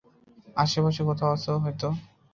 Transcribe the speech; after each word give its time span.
আশেপাশে 0.57 1.01
কোথাও 1.09 1.31
আছে 1.35 1.49
হয়তো। 1.55 1.87